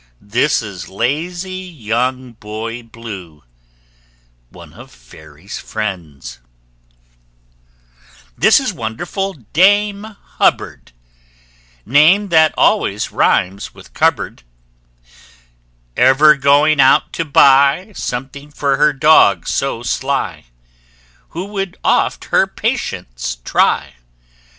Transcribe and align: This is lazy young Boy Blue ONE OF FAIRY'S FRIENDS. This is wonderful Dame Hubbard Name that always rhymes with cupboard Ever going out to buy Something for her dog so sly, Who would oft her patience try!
This 0.19 0.63
is 0.63 0.89
lazy 0.89 1.61
young 1.61 2.31
Boy 2.33 2.81
Blue 2.81 3.43
ONE 4.49 4.73
OF 4.73 4.89
FAIRY'S 4.89 5.59
FRIENDS. 5.59 6.39
This 8.35 8.59
is 8.59 8.73
wonderful 8.73 9.33
Dame 9.53 10.17
Hubbard 10.39 10.91
Name 11.85 12.29
that 12.29 12.51
always 12.57 13.11
rhymes 13.11 13.75
with 13.75 13.93
cupboard 13.93 14.41
Ever 15.95 16.35
going 16.35 16.79
out 16.79 17.13
to 17.13 17.23
buy 17.23 17.91
Something 17.93 18.49
for 18.49 18.77
her 18.77 18.93
dog 18.93 19.47
so 19.47 19.83
sly, 19.83 20.45
Who 21.29 21.45
would 21.45 21.77
oft 21.83 22.25
her 22.33 22.47
patience 22.47 23.37
try! 23.45 23.97